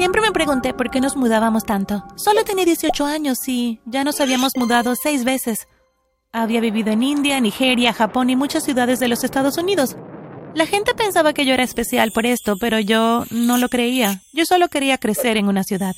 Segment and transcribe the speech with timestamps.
[0.00, 2.02] Siempre me pregunté por qué nos mudábamos tanto.
[2.16, 5.68] Solo tenía 18 años y ya nos habíamos mudado seis veces.
[6.32, 9.98] Había vivido en India, Nigeria, Japón y muchas ciudades de los Estados Unidos.
[10.54, 14.22] La gente pensaba que yo era especial por esto, pero yo no lo creía.
[14.32, 15.94] Yo solo quería crecer en una ciudad.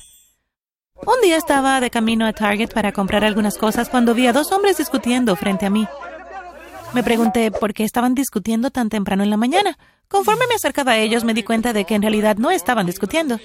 [0.97, 4.51] Un día estaba de camino a Target para comprar algunas cosas cuando vi a dos
[4.51, 5.87] hombres discutiendo frente a mí.
[6.95, 9.79] Me pregunté por qué estaban discutiendo tan temprano en la mañana.
[10.09, 13.39] Conforme me acercaba a ellos me di cuenta de que en realidad no estaban discutiendo.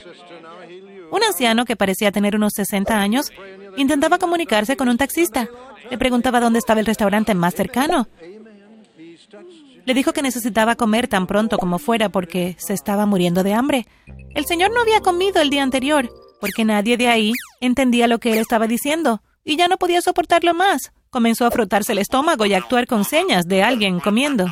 [1.11, 3.31] Un anciano que parecía tener unos 60 años
[3.77, 5.47] intentaba comunicarse con un taxista.
[5.89, 8.07] Le preguntaba dónde estaba el restaurante más cercano.
[9.85, 13.87] Le dijo que necesitaba comer tan pronto como fuera porque se estaba muriendo de hambre.
[14.35, 16.09] El señor no había comido el día anterior
[16.41, 20.53] porque nadie de ahí entendía lo que él estaba diciendo y ya no podía soportarlo
[20.53, 20.91] más.
[21.09, 24.45] Comenzó a frotarse el estómago y a actuar con señas de alguien comiendo.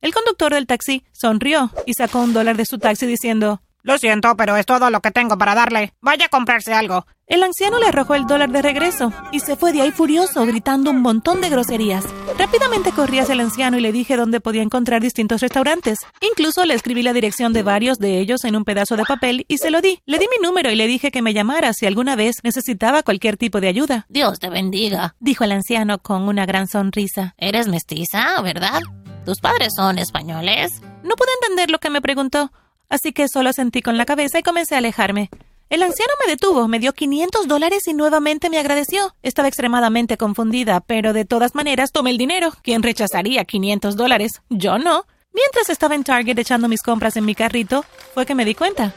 [0.00, 4.36] El conductor del taxi sonrió y sacó un dólar de su taxi diciendo lo siento,
[4.36, 5.92] pero es todo lo que tengo para darle.
[6.00, 7.06] Vaya a comprarse algo.
[7.26, 10.90] El anciano le arrojó el dólar de regreso y se fue de ahí furioso, gritando
[10.90, 12.04] un montón de groserías.
[12.38, 15.98] Rápidamente corrí hacia el anciano y le dije dónde podía encontrar distintos restaurantes.
[16.22, 19.58] Incluso le escribí la dirección de varios de ellos en un pedazo de papel y
[19.58, 20.00] se lo di.
[20.06, 23.36] Le di mi número y le dije que me llamara si alguna vez necesitaba cualquier
[23.36, 24.06] tipo de ayuda.
[24.08, 27.34] Dios te bendiga, dijo el anciano con una gran sonrisa.
[27.36, 28.80] Eres mestiza, ¿verdad?
[29.26, 30.80] ¿Tus padres son españoles?
[31.02, 32.50] No pude entender lo que me preguntó
[32.88, 35.30] así que solo sentí con la cabeza y comencé a alejarme.
[35.70, 39.14] El anciano me detuvo, me dio 500 dólares y nuevamente me agradeció.
[39.22, 42.52] Estaba extremadamente confundida, pero de todas maneras tomé el dinero.
[42.62, 44.40] ¿Quién rechazaría 500 dólares?
[44.48, 45.04] Yo no.
[45.34, 48.94] Mientras estaba en Target echando mis compras en mi carrito, fue que me di cuenta.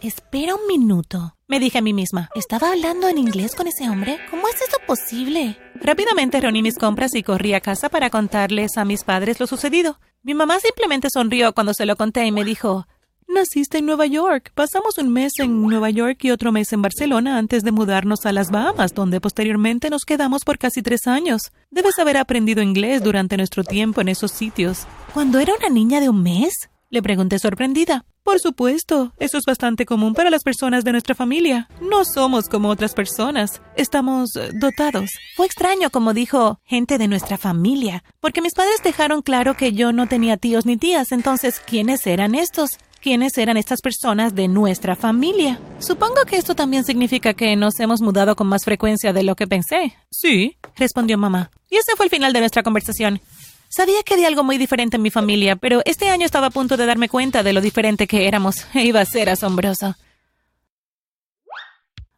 [0.00, 2.30] Espera un minuto, me dije a mí misma.
[2.34, 4.18] ¿Estaba hablando en inglés con ese hombre?
[4.30, 5.58] ¿Cómo es eso posible?
[5.74, 9.98] Rápidamente reuní mis compras y corrí a casa para contarles a mis padres lo sucedido.
[10.22, 12.86] Mi mamá simplemente sonrió cuando se lo conté y me dijo,
[13.28, 14.52] Naciste en Nueva York.
[14.54, 18.32] Pasamos un mes en Nueva York y otro mes en Barcelona antes de mudarnos a
[18.32, 21.52] las Bahamas, donde posteriormente nos quedamos por casi tres años.
[21.70, 24.86] Debes haber aprendido inglés durante nuestro tiempo en esos sitios.
[25.12, 26.70] ¿Cuando era una niña de un mes?
[26.88, 28.06] Le pregunté sorprendida.
[28.28, 31.66] Por supuesto, eso es bastante común para las personas de nuestra familia.
[31.80, 35.12] No somos como otras personas, estamos eh, dotados.
[35.34, 39.94] Fue extraño como dijo gente de nuestra familia, porque mis padres dejaron claro que yo
[39.94, 42.72] no tenía tíos ni tías, entonces, ¿quiénes eran estos?
[43.00, 45.58] ¿Quiénes eran estas personas de nuestra familia?
[45.78, 49.46] Supongo que esto también significa que nos hemos mudado con más frecuencia de lo que
[49.46, 49.96] pensé.
[50.10, 51.50] Sí, respondió mamá.
[51.70, 53.22] Y ese fue el final de nuestra conversación.
[53.68, 56.76] Sabía que había algo muy diferente en mi familia, pero este año estaba a punto
[56.76, 58.66] de darme cuenta de lo diferente que éramos.
[58.74, 59.94] Iba a ser asombroso.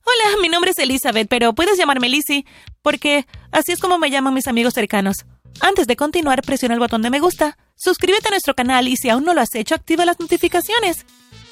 [0.03, 2.45] Hola, mi nombre es Elizabeth, pero puedes llamarme Lizzie,
[2.83, 5.25] porque así es como me llaman mis amigos cercanos.
[5.61, 9.09] Antes de continuar, presiona el botón de me gusta, suscríbete a nuestro canal y si
[9.09, 11.05] aún no lo has hecho, activa las notificaciones.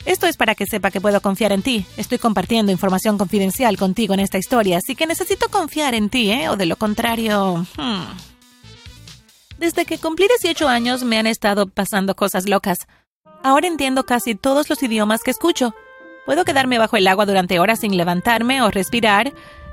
[0.06, 1.84] Esto es para que sepa que puedo confiar en ti.
[1.97, 6.48] Estoy compartiendo información confidencial contigo en esta historia, así que necesito confiar en ti, ¿eh?
[6.48, 7.66] O de lo contrario...
[7.76, 8.38] Hmm.
[9.58, 12.86] Desde que cumplí 18 años me han estado pasando cosas locas.
[13.42, 15.74] Ahora entiendo casi todos los idiomas que escucho.
[16.26, 19.32] Puedo quedarme bajo el agua durante horas sin levantarme o respirar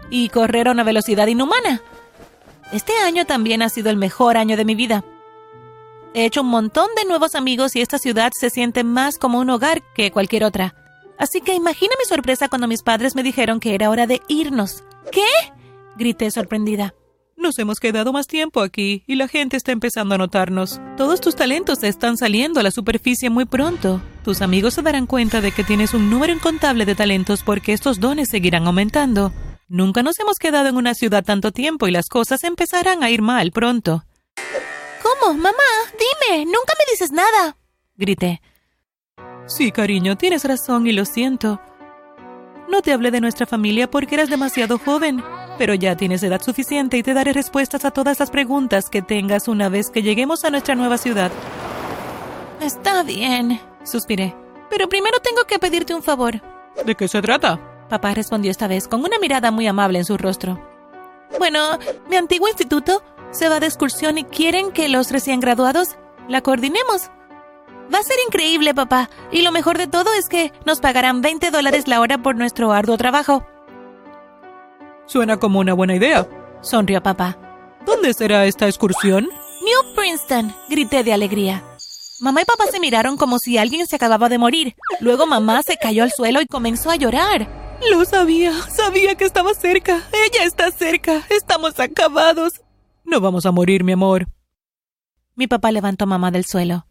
[0.10, 1.82] y correr a una velocidad inhumana.
[2.72, 5.04] Este año también ha sido el mejor año de mi vida.
[6.16, 9.50] He hecho un montón de nuevos amigos y esta ciudad se siente más como un
[9.52, 10.74] hogar que cualquier otra.
[11.20, 14.84] Así que imagina mi sorpresa cuando mis padres me dijeron que era hora de irnos.
[15.12, 15.22] ¿Qué?
[15.96, 16.96] grité sorprendida.
[17.46, 20.82] Nos hemos quedado más tiempo aquí y la gente está empezando a notarnos.
[20.98, 24.02] Todos tus talentos están saliendo a la superficie muy pronto.
[24.24, 28.00] Tus amigos se darán cuenta de que tienes un número incontable de talentos porque estos
[28.00, 29.32] dones seguirán aumentando.
[29.68, 33.22] Nunca nos hemos quedado en una ciudad tanto tiempo y las cosas empezarán a ir
[33.22, 34.06] mal pronto.
[35.04, 35.36] ¿Cómo?
[35.36, 35.54] Mamá,
[35.92, 37.58] dime, nunca me dices nada.
[37.96, 38.42] Grité.
[39.46, 41.62] Sí, cariño, tienes razón y lo siento.
[42.72, 45.24] No te hablé de nuestra familia porque eras demasiado joven.
[45.58, 49.48] Pero ya tienes edad suficiente y te daré respuestas a todas las preguntas que tengas
[49.48, 51.32] una vez que lleguemos a nuestra nueva ciudad.
[52.60, 54.36] Está bien, suspiré.
[54.70, 56.42] Pero primero tengo que pedirte un favor.
[56.86, 57.60] ¿De qué se trata?
[57.90, 60.60] Papá respondió esta vez con una mirada muy amable en su rostro.
[61.38, 61.78] Bueno,
[62.10, 65.96] mi antiguo instituto se va de excursión y quieren que los recién graduados
[66.28, 67.12] la coordinemos.
[67.94, 69.10] Va a ser increíble, papá.
[69.32, 72.72] Y lo mejor de todo es que nos pagarán 20 dólares la hora por nuestro
[72.72, 73.46] arduo trabajo.
[75.08, 76.28] Suena como una buena idea,
[76.62, 77.38] sonrió papá.
[77.86, 79.26] ¿Dónde será esta excursión?
[79.26, 81.64] New Princeton, grité de alegría.
[82.20, 84.76] Mamá y papá se miraron como si alguien se acababa de morir.
[85.00, 87.48] Luego mamá se cayó al suelo y comenzó a llorar.
[87.92, 90.02] Lo sabía, sabía que estaba cerca.
[90.12, 91.24] Ella está cerca.
[91.30, 92.62] Estamos acabados.
[93.04, 94.28] No vamos a morir, mi amor.
[95.36, 96.88] Mi papá levantó a mamá del suelo.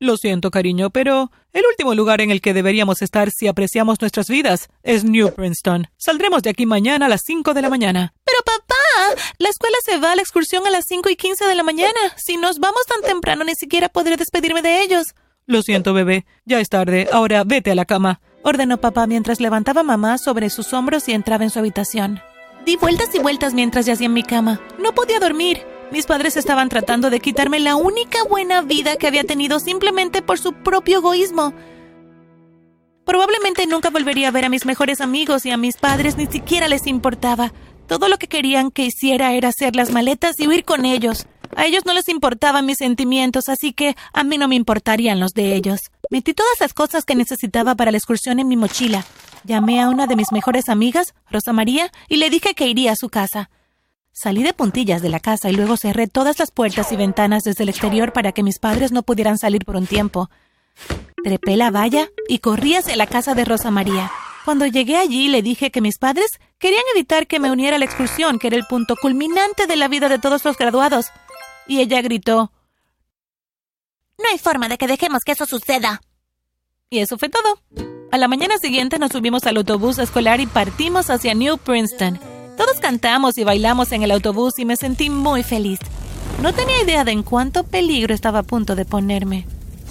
[0.00, 4.28] Lo siento, cariño, pero el último lugar en el que deberíamos estar si apreciamos nuestras
[4.28, 5.86] vidas es New Princeton.
[5.96, 8.12] Saldremos de aquí mañana a las 5 de la mañana.
[8.24, 11.54] Pero papá, la escuela se va a la excursión a las 5 y 15 de
[11.54, 12.00] la mañana.
[12.16, 15.14] Si nos vamos tan temprano, ni siquiera podré despedirme de ellos.
[15.46, 16.26] Lo siento, bebé.
[16.44, 17.08] Ya es tarde.
[17.12, 18.20] Ahora vete a la cama.
[18.42, 22.20] Ordenó papá mientras levantaba a mamá sobre sus hombros y entraba en su habitación.
[22.64, 24.58] Di vueltas y vueltas mientras yacía en mi cama.
[24.78, 25.66] No podía dormir.
[25.92, 30.38] Mis padres estaban tratando de quitarme la única buena vida que había tenido simplemente por
[30.38, 31.52] su propio egoísmo.
[33.04, 36.66] Probablemente nunca volvería a ver a mis mejores amigos y a mis padres ni siquiera
[36.68, 37.52] les importaba.
[37.86, 41.26] Todo lo que querían que hiciera era hacer las maletas y huir con ellos.
[41.54, 45.34] A ellos no les importaban mis sentimientos, así que a mí no me importarían los
[45.34, 45.80] de ellos.
[46.10, 49.04] Metí todas las cosas que necesitaba para la excursión en mi mochila.
[49.44, 52.96] Llamé a una de mis mejores amigas, Rosa María, y le dije que iría a
[52.96, 53.50] su casa.
[54.10, 57.64] Salí de puntillas de la casa y luego cerré todas las puertas y ventanas desde
[57.64, 60.30] el exterior para que mis padres no pudieran salir por un tiempo.
[61.22, 64.10] Trepé la valla y corrí hacia la casa de Rosa María.
[64.44, 67.86] Cuando llegué allí le dije que mis padres querían evitar que me uniera a la
[67.86, 71.06] excursión, que era el punto culminante de la vida de todos los graduados.
[71.66, 72.52] Y ella gritó
[74.16, 76.00] No hay forma de que dejemos que eso suceda.
[76.88, 77.93] Y eso fue todo.
[78.14, 82.20] A la mañana siguiente nos subimos al autobús escolar y partimos hacia New Princeton.
[82.56, 85.80] Todos cantamos y bailamos en el autobús y me sentí muy feliz.
[86.40, 89.48] No tenía idea de en cuánto peligro estaba a punto de ponerme.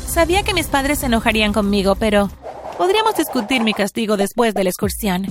[0.08, 2.32] Sabía que mis padres se enojarían conmigo, pero
[2.78, 5.28] podríamos discutir mi castigo después de la excursión.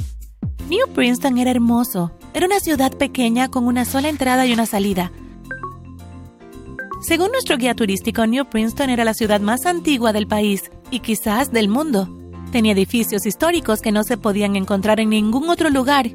[0.68, 2.12] New Princeton era hermoso.
[2.34, 5.12] Era una ciudad pequeña con una sola entrada y una salida.
[7.00, 11.52] Según nuestro guía turístico, New Princeton era la ciudad más antigua del país y quizás
[11.52, 12.18] del mundo.
[12.52, 16.10] Tenía edificios históricos que no se podían encontrar en ningún otro lugar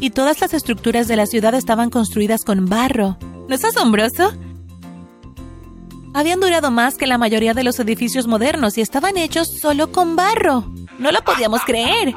[0.00, 3.16] y todas las estructuras de la ciudad estaban construidas con barro.
[3.48, 4.32] ¿No es asombroso?
[6.12, 10.16] Habían durado más que la mayoría de los edificios modernos y estaban hechos solo con
[10.16, 10.72] barro.
[10.98, 12.14] No lo podíamos creer.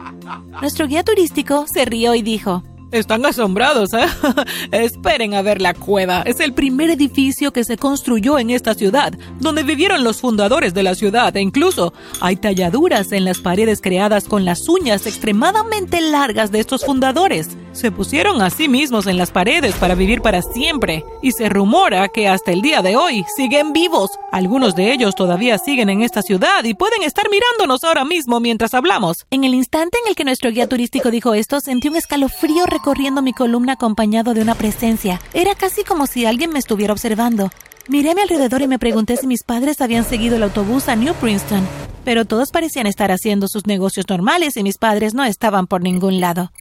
[0.60, 4.06] Nuestro guía turístico se rió y dijo, están asombrados, ¿eh?
[4.72, 6.22] Esperen a ver la cueva.
[6.26, 10.84] Es el primer edificio que se construyó en esta ciudad, donde vivieron los fundadores de
[10.84, 16.52] la ciudad e incluso hay talladuras en las paredes creadas con las uñas extremadamente largas
[16.52, 17.50] de estos fundadores.
[17.74, 22.08] Se pusieron a sí mismos en las paredes para vivir para siempre y se rumora
[22.08, 24.12] que hasta el día de hoy siguen vivos.
[24.32, 28.76] Algunos de ellos todavía siguen en esta ciudad y pueden estar mirándonos ahora mismo mientras
[28.76, 29.26] hablamos.
[29.32, 33.22] En el instante en el que nuestro guía turístico dijo esto, sentí un escalofrío corriendo
[33.22, 35.20] mi columna acompañado de una presencia.
[35.34, 37.50] Era casi como si alguien me estuviera observando.
[37.88, 40.96] Miré a mi alrededor y me pregunté si mis padres habían seguido el autobús a
[40.96, 41.68] New Princeton,
[42.06, 46.20] pero todos parecían estar haciendo sus negocios normales y mis padres no estaban por ningún
[46.20, 46.52] lado.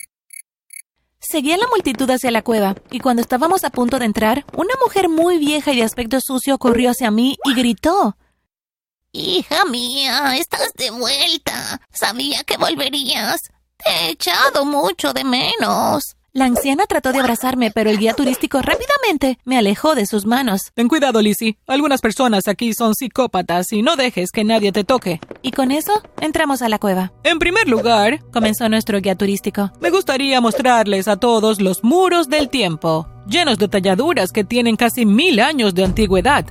[1.22, 4.74] Seguí a la multitud hacia la cueva, y cuando estábamos a punto de entrar, una
[4.84, 8.16] mujer muy vieja y de aspecto sucio corrió hacia mí y gritó.
[9.12, 11.80] Hija mía, estás de vuelta.
[11.92, 13.40] Sabía que volverías.
[13.76, 16.16] Te he echado mucho de menos.
[16.34, 20.72] La anciana trató de abrazarme, pero el guía turístico rápidamente me alejó de sus manos.
[20.72, 21.58] Ten cuidado, Lizzie.
[21.66, 25.20] Algunas personas aquí son psicópatas y no dejes que nadie te toque.
[25.42, 25.92] Y con eso
[26.22, 27.12] entramos a la cueva.
[27.22, 32.48] En primer lugar, comenzó nuestro guía turístico, me gustaría mostrarles a todos los muros del
[32.48, 36.46] tiempo, llenos de talladuras que tienen casi mil años de antigüedad.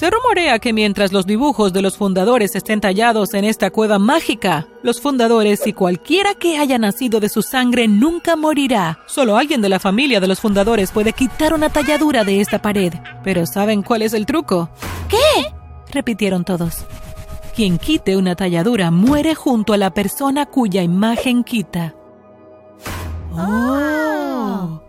[0.00, 4.66] Se rumorea que mientras los dibujos de los fundadores estén tallados en esta cueva mágica,
[4.82, 9.00] los fundadores y cualquiera que haya nacido de su sangre nunca morirá.
[9.06, 12.94] Solo alguien de la familia de los fundadores puede quitar una talladura de esta pared.
[13.22, 14.70] Pero ¿saben cuál es el truco?
[15.06, 15.52] ¿Qué?
[15.92, 16.86] repitieron todos.
[17.54, 21.94] Quien quite una talladura muere junto a la persona cuya imagen quita.
[23.32, 24.80] ¡Oh!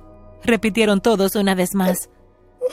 [0.45, 2.09] Repitieron todos una vez más.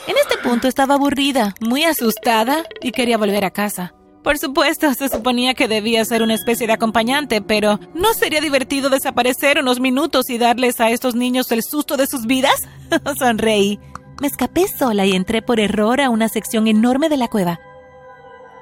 [0.07, 3.95] En este punto estaba aburrida, muy asustada y quería volver a casa.
[4.23, 8.91] Por supuesto, se suponía que debía ser una especie de acompañante, pero ¿no sería divertido
[8.91, 12.69] desaparecer unos minutos y darles a estos niños el susto de sus vidas?
[13.19, 13.79] Sonreí.
[14.21, 17.61] Me escapé sola y entré por error a una sección enorme de la cueva.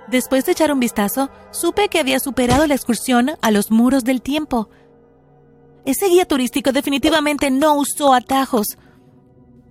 [0.09, 4.23] Después de echar un vistazo, supe que había superado la excursión a los muros del
[4.23, 4.69] tiempo.
[5.85, 8.77] Ese guía turístico definitivamente no usó atajos.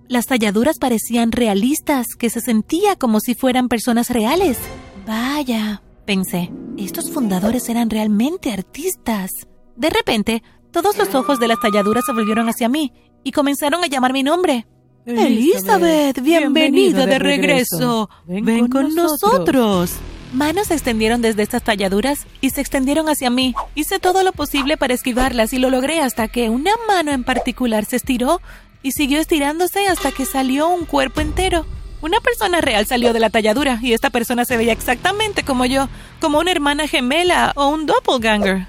[0.08, 4.58] Las talladuras parecían realistas, que se sentía como si fueran personas reales.
[5.04, 9.30] Vaya, pensé, estos fundadores eran realmente artistas.
[9.74, 12.92] De repente, todos los ojos de las talladuras se volvieron hacia mí
[13.24, 14.66] y comenzaron a llamar mi nombre.
[15.06, 18.08] Elizabeth, bienvenida, de regreso.
[18.26, 19.92] Ven, con, nosotros.
[20.32, 23.54] Manos se extendieron desde estas talladuras y se extendieron hacia mí.
[23.74, 27.84] Hice todo lo posible para esquivarlas y lo logré hasta que una mano en particular
[27.84, 28.40] se estiró
[28.86, 31.66] y siguió estirándose hasta que salió un cuerpo entero.
[32.02, 35.88] Una persona real salió de la talladura y esta persona se veía exactamente como yo,
[36.20, 38.68] como una hermana gemela o un doppelganger.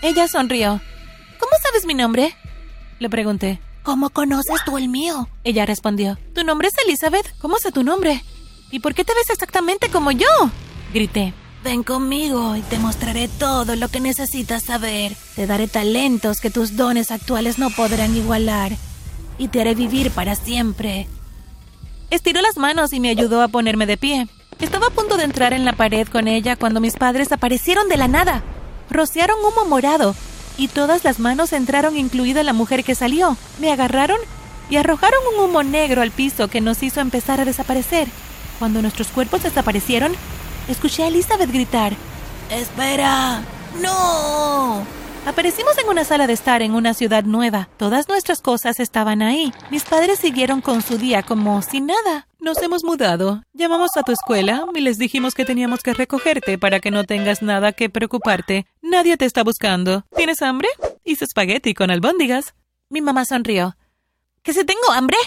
[0.00, 0.80] Ella sonrió.
[1.40, 2.36] ¿Cómo sabes mi nombre?
[3.00, 3.58] Le pregunté.
[3.82, 5.28] ¿Cómo conoces tú el mío?
[5.42, 6.16] Ella respondió.
[6.36, 7.36] Tu nombre es Elizabeth.
[7.40, 8.22] ¿Cómo sé tu nombre?
[8.70, 10.28] ¿Y por qué te ves exactamente como yo?
[10.94, 11.34] Grité.
[11.64, 15.16] Ven conmigo y te mostraré todo lo que necesitas saber.
[15.34, 18.70] Te daré talentos que tus dones actuales no podrán igualar.
[19.38, 21.08] Y te haré vivir para siempre.
[22.10, 24.28] Estiró las manos y me ayudó a ponerme de pie.
[24.60, 27.96] Estaba a punto de entrar en la pared con ella cuando mis padres aparecieron de
[27.96, 28.42] la nada.
[28.90, 30.14] Rociaron humo morado
[30.58, 33.36] y todas las manos entraron, incluida la mujer que salió.
[33.58, 34.18] Me agarraron
[34.70, 38.08] y arrojaron un humo negro al piso que nos hizo empezar a desaparecer.
[38.58, 40.12] Cuando nuestros cuerpos desaparecieron,
[40.68, 41.94] escuché a Elizabeth gritar:
[42.50, 43.42] ¡Espera!
[43.80, 44.84] ¡No!
[45.24, 47.68] Aparecimos en una sala de estar en una ciudad nueva.
[47.76, 49.52] Todas nuestras cosas estaban ahí.
[49.70, 52.26] Mis padres siguieron con su día como sin nada.
[52.40, 53.44] Nos hemos mudado.
[53.52, 57.40] Llamamos a tu escuela y les dijimos que teníamos que recogerte para que no tengas
[57.40, 58.66] nada que preocuparte.
[58.82, 60.04] Nadie te está buscando.
[60.16, 60.68] ¿Tienes hambre?
[61.04, 62.54] Hice espagueti con albóndigas.
[62.88, 63.76] Mi mamá sonrió.
[64.42, 65.18] ¿Que si tengo hambre?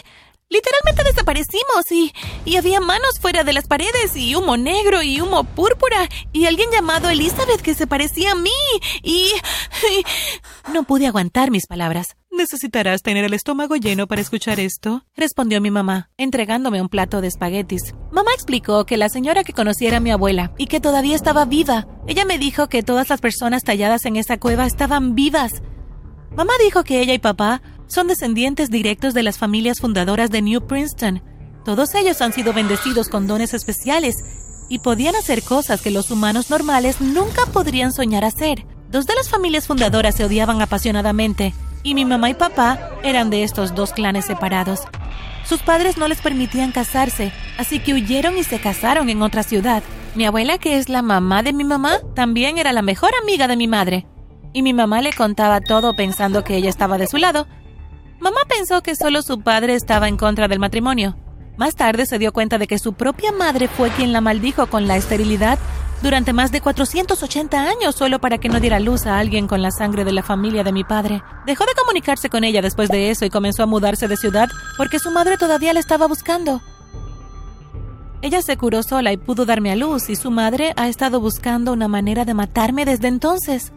[0.49, 2.13] Literalmente desaparecimos y,
[2.45, 6.69] y había manos fuera de las paredes y humo negro y humo púrpura y alguien
[6.71, 8.51] llamado Elizabeth que se parecía a mí
[9.01, 9.31] y,
[10.73, 12.15] No pude aguantar mis palabras.
[12.31, 17.27] Necesitarás tener el estómago lleno para escuchar esto, respondió mi mamá, entregándome un plato de
[17.27, 17.93] espaguetis.
[18.11, 21.87] Mamá explicó que la señora que conociera a mi abuela y que todavía estaba viva.
[22.07, 25.63] Ella me dijo que todas las personas talladas en esa cueva estaban vivas.
[26.35, 30.61] Mamá dijo que ella y papá son descendientes directos de las familias fundadoras de New
[30.67, 31.21] Princeton.
[31.63, 34.17] Todos ellos han sido bendecidos con dones especiales
[34.69, 38.65] y podían hacer cosas que los humanos normales nunca podrían soñar hacer.
[38.89, 43.43] Dos de las familias fundadoras se odiaban apasionadamente y mi mamá y papá eran de
[43.43, 44.81] estos dos clanes separados.
[45.45, 49.83] Sus padres no les permitían casarse, así que huyeron y se casaron en otra ciudad.
[50.15, 53.55] Mi abuela, que es la mamá de mi mamá, también era la mejor amiga de
[53.55, 54.07] mi madre.
[54.53, 57.47] Y mi mamá le contaba todo pensando que ella estaba de su lado,
[58.19, 61.15] Mamá pensó que solo su padre estaba en contra del matrimonio.
[61.57, 64.87] Más tarde se dio cuenta de que su propia madre fue quien la maldijo con
[64.87, 65.57] la esterilidad
[66.01, 69.71] durante más de 480 años solo para que no diera luz a alguien con la
[69.71, 71.23] sangre de la familia de mi padre.
[71.45, 74.99] Dejó de comunicarse con ella después de eso y comenzó a mudarse de ciudad porque
[74.99, 76.61] su madre todavía la estaba buscando.
[78.21, 81.71] Ella se curó sola y pudo darme a luz y su madre ha estado buscando
[81.71, 83.71] una manera de matarme desde entonces.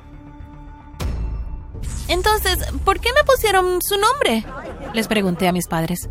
[2.09, 4.45] Entonces, ¿por qué me pusieron su nombre?
[4.95, 6.09] Les pregunté a mis padres.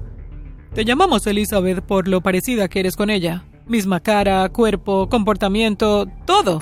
[0.74, 3.46] Te llamamos Elizabeth por lo parecida que eres con ella.
[3.66, 6.60] Misma cara, cuerpo, comportamiento, todo.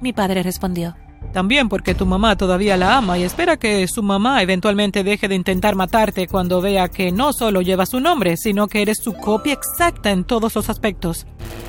[0.00, 0.96] Mi padre respondió.
[1.32, 5.36] También porque tu mamá todavía la ama y espera que su mamá eventualmente deje de
[5.36, 9.52] intentar matarte cuando vea que no solo lleva su nombre, sino que eres su copia
[9.52, 11.26] exacta en todos los aspectos.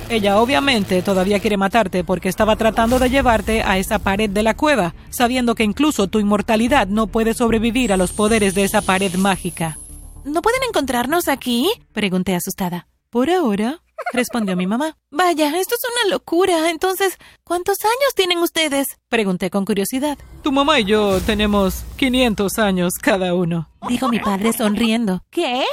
[0.08, 4.54] Ella obviamente todavía quiere matarte porque estaba tratando de llevarte a esa pared de la
[4.54, 9.14] cueva, sabiendo que incluso tu inmortalidad no puede sobrevivir a los poderes de esa pared
[9.14, 9.78] mágica.
[10.24, 11.70] ¿No pueden encontrarnos aquí?
[11.92, 12.88] pregunté asustada.
[13.10, 13.81] Por ahora,
[14.12, 14.96] respondió mi mamá.
[15.10, 16.70] Vaya, esto es una locura.
[16.70, 18.98] Entonces, ¿cuántos años tienen ustedes?
[19.08, 20.18] Pregunté con curiosidad.
[20.42, 23.68] Tu mamá y yo tenemos 500 años cada uno.
[23.88, 25.24] Dijo mi padre sonriendo.
[25.30, 25.64] ¿Qué?